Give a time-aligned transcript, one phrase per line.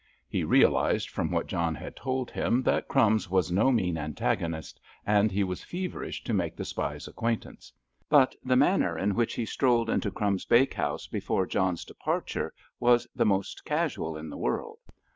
[0.27, 5.31] He realised, from what John had told him, that "Crumbs" was no mean antagonist, and
[5.31, 7.71] he was feverish to make the spy's acquaintance.
[8.09, 13.25] But the manner in which he strolled into "Crumbs's" bakehouse before John's departure was the
[13.27, 14.79] most casual in the world.